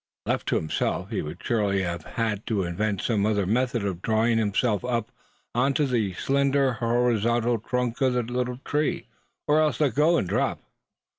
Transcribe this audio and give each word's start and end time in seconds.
Left 0.25 0.47
to 0.47 0.55
himself 0.55 1.11
he 1.11 1.21
would 1.21 1.43
surely 1.43 1.83
have 1.83 2.01
had 2.03 2.47
to 2.47 2.63
invent 2.63 3.01
some 3.03 3.23
other 3.23 3.45
method 3.45 3.83
for 3.83 3.93
drawing 3.93 4.39
himself 4.39 4.83
up 4.83 5.11
on 5.53 5.75
to 5.75 5.85
the 5.85 6.13
slender 6.13 6.73
horizontal 6.73 7.59
trunk 7.59 8.01
of 8.01 8.13
the 8.13 8.23
little 8.23 8.57
tree; 8.65 9.05
or 9.47 9.61
else 9.61 9.79
let 9.79 9.93
go, 9.93 10.17
and 10.17 10.27
drop. 10.27 10.59